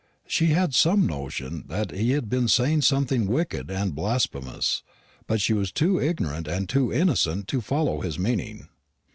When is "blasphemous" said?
3.93-4.81